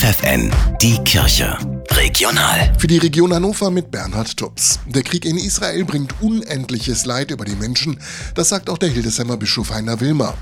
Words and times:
FFN, 0.00 0.50
die 0.80 0.96
Kirche. 1.04 1.58
Regional. 1.90 2.72
Für 2.78 2.86
die 2.86 2.96
Region 2.96 3.34
Hannover 3.34 3.70
mit 3.70 3.90
Bernhard 3.90 4.34
Tubbs. 4.34 4.80
Der 4.86 5.02
Krieg 5.02 5.26
in 5.26 5.36
Israel 5.36 5.84
bringt 5.84 6.22
unendliches 6.22 7.04
Leid 7.04 7.30
über 7.30 7.44
die 7.44 7.54
Menschen, 7.54 8.00
das 8.34 8.48
sagt 8.48 8.70
auch 8.70 8.78
der 8.78 8.88
Hildesheimer 8.88 9.36
Bischof 9.36 9.68
Heiner 9.68 10.00
Wilmer. 10.00 10.32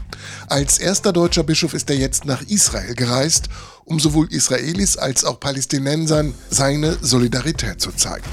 Als 0.47 0.79
erster 0.79 1.13
deutscher 1.13 1.43
Bischof 1.43 1.75
ist 1.75 1.91
er 1.91 1.97
jetzt 1.97 2.25
nach 2.25 2.43
Israel 2.43 2.95
gereist, 2.95 3.49
um 3.85 3.99
sowohl 3.99 4.33
Israelis 4.33 4.97
als 4.97 5.25
auch 5.25 5.41
Palästinensern 5.41 6.35
seine 6.51 6.97
Solidarität 7.01 7.81
zu 7.81 7.91
zeigen. 7.91 8.31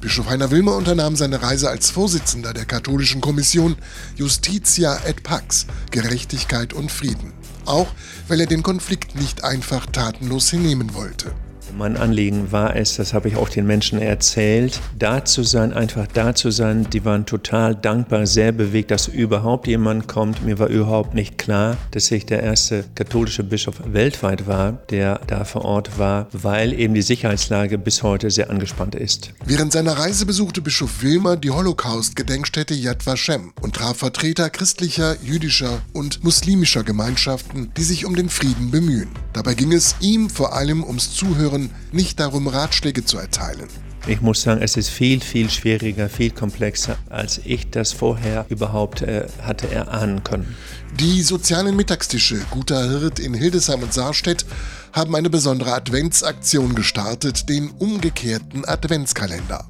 Bischof 0.00 0.28
Heiner 0.28 0.50
Wilmer 0.50 0.74
unternahm 0.74 1.14
seine 1.14 1.40
Reise 1.40 1.70
als 1.70 1.90
Vorsitzender 1.90 2.52
der 2.52 2.64
katholischen 2.64 3.20
Kommission 3.20 3.76
Justitia 4.16 4.98
et 5.06 5.22
Pax, 5.22 5.66
Gerechtigkeit 5.92 6.72
und 6.72 6.90
Frieden 6.90 7.32
auch 7.66 7.88
weil 8.28 8.40
er 8.40 8.46
den 8.46 8.62
Konflikt 8.62 9.14
nicht 9.14 9.44
einfach 9.44 9.86
tatenlos 9.86 10.50
hinnehmen 10.50 10.94
wollte. 10.94 11.32
Mein 11.76 11.96
Anliegen 11.96 12.52
war 12.52 12.76
es, 12.76 12.96
das 12.96 13.14
habe 13.14 13.28
ich 13.28 13.36
auch 13.36 13.48
den 13.48 13.66
Menschen 13.66 14.00
erzählt, 14.00 14.80
da 14.96 15.24
zu 15.24 15.42
sein, 15.42 15.72
einfach 15.72 16.06
da 16.06 16.32
zu 16.34 16.52
sein. 16.52 16.86
Die 16.92 17.04
waren 17.04 17.26
total 17.26 17.74
dankbar, 17.74 18.26
sehr 18.26 18.52
bewegt, 18.52 18.92
dass 18.92 19.08
überhaupt 19.08 19.66
jemand 19.66 20.06
kommt. 20.06 20.44
Mir 20.44 20.60
war 20.60 20.68
überhaupt 20.68 21.14
nicht 21.14 21.36
klar, 21.36 21.76
dass 21.90 22.10
ich 22.12 22.26
der 22.26 22.44
erste 22.44 22.84
katholische 22.94 23.42
Bischof 23.42 23.80
weltweit 23.84 24.46
war, 24.46 24.72
der 24.90 25.20
da 25.26 25.44
vor 25.44 25.64
Ort 25.64 25.98
war, 25.98 26.28
weil 26.32 26.72
eben 26.72 26.94
die 26.94 27.02
Sicherheitslage 27.02 27.76
bis 27.76 28.04
heute 28.04 28.30
sehr 28.30 28.50
angespannt 28.50 28.94
ist. 28.94 29.30
Während 29.44 29.72
seiner 29.72 29.98
Reise 29.98 30.26
besuchte 30.26 30.60
Bischof 30.60 31.02
Wilmer 31.02 31.36
die 31.36 31.50
Holocaust-Gedenkstätte 31.50 32.74
Yad 32.74 33.04
Vashem 33.04 33.52
und 33.62 33.74
traf 33.74 33.96
Vertreter 33.96 34.48
christlicher, 34.48 35.16
jüdischer 35.22 35.82
und 35.92 36.22
muslimischer 36.22 36.84
Gemeinschaften, 36.84 37.72
die 37.76 37.82
sich 37.82 38.06
um 38.06 38.14
den 38.14 38.28
Frieden 38.28 38.70
bemühen. 38.70 39.08
Dabei 39.34 39.54
ging 39.54 39.72
es 39.72 39.96
ihm 40.00 40.30
vor 40.30 40.54
allem 40.54 40.84
ums 40.84 41.12
Zuhören 41.12 41.70
nicht 41.90 42.20
darum, 42.20 42.46
Ratschläge 42.46 43.04
zu 43.04 43.18
erteilen. 43.18 43.68
Ich 44.06 44.20
muss 44.20 44.42
sagen, 44.42 44.62
es 44.62 44.76
ist 44.76 44.90
viel, 44.90 45.20
viel 45.20 45.50
schwieriger, 45.50 46.08
viel 46.08 46.30
komplexer, 46.30 46.96
als 47.10 47.40
ich 47.44 47.68
das 47.70 47.92
vorher 47.92 48.46
überhaupt 48.48 49.02
äh, 49.02 49.26
hatte 49.42 49.68
erahnen 49.68 50.22
können. 50.22 50.54
Die 51.00 51.22
sozialen 51.22 51.74
Mittagstische 51.74 52.36
Guter 52.50 52.88
Hirt 52.88 53.18
in 53.18 53.34
Hildesheim 53.34 53.82
und 53.82 53.92
Saarstedt 53.92 54.46
haben 54.92 55.16
eine 55.16 55.30
besondere 55.30 55.72
Adventsaktion 55.72 56.76
gestartet, 56.76 57.48
den 57.48 57.70
umgekehrten 57.70 58.64
Adventskalender. 58.64 59.66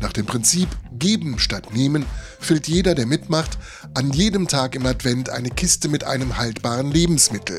Nach 0.00 0.12
dem 0.12 0.26
Prinzip 0.26 0.68
Geben 0.92 1.40
statt 1.40 1.74
Nehmen 1.74 2.04
füllt 2.38 2.68
jeder, 2.68 2.94
der 2.94 3.06
mitmacht, 3.06 3.58
an 3.94 4.12
jedem 4.12 4.46
Tag 4.46 4.76
im 4.76 4.86
Advent 4.86 5.30
eine 5.30 5.50
Kiste 5.50 5.88
mit 5.88 6.04
einem 6.04 6.36
haltbaren 6.36 6.92
Lebensmittel 6.92 7.58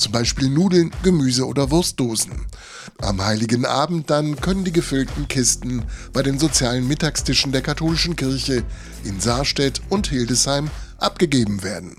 zum 0.00 0.12
Beispiel 0.12 0.48
Nudeln, 0.48 0.90
Gemüse 1.02 1.46
oder 1.46 1.70
Wurstdosen. 1.70 2.32
Am 2.98 3.22
heiligen 3.24 3.64
Abend 3.64 4.10
dann 4.10 4.40
können 4.40 4.64
die 4.64 4.72
gefüllten 4.72 5.28
Kisten 5.28 5.84
bei 6.12 6.22
den 6.22 6.38
sozialen 6.38 6.88
Mittagstischen 6.88 7.52
der 7.52 7.62
katholischen 7.62 8.16
Kirche 8.16 8.64
in 9.04 9.20
Saarstedt 9.20 9.80
und 9.88 10.08
Hildesheim 10.08 10.70
abgegeben 10.98 11.62
werden. 11.62 11.96